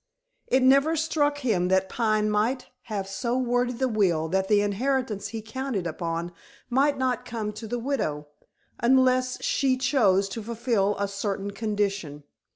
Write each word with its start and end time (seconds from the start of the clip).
It 0.47 0.63
never 0.63 0.95
struck 0.95 1.37
him 1.37 1.67
that 1.67 1.87
Pine 1.87 2.27
might 2.31 2.71
have 2.85 3.07
so 3.07 3.37
worded 3.37 3.77
the 3.77 3.87
will 3.87 4.27
that 4.29 4.47
the 4.47 4.59
inheritance 4.61 5.27
he 5.27 5.43
counted 5.43 5.85
upon 5.85 6.31
might 6.71 6.97
not 6.97 7.23
come 7.23 7.53
to 7.53 7.67
the 7.67 7.77
widow, 7.77 8.25
unless 8.79 9.43
she 9.43 9.77
chose 9.77 10.27
to 10.29 10.41
fulfil 10.41 10.97
a 10.97 11.07
certain 11.07 11.51
condition. 11.51 12.23